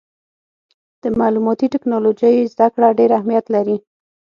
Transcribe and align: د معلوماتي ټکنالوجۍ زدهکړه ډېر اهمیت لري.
د 1.01 1.03
معلوماتي 1.19 1.67
ټکنالوجۍ 1.73 2.35
زدهکړه 2.53 2.87
ډېر 2.99 3.09
اهمیت 3.19 3.45
لري. 3.55 3.77